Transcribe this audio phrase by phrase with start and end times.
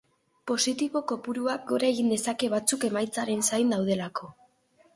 [0.51, 4.35] Positibo kopuruak gora egin dezake batzuk emaitzaren zain daudelako.